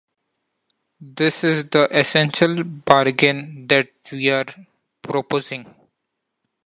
This 0.99 1.43
is 1.43 1.65
the 1.69 1.87
essential 1.95 2.63
bargain 2.63 3.67
that 3.67 3.91
we 4.11 4.31
are 4.31 4.45
proposing. 5.03 5.71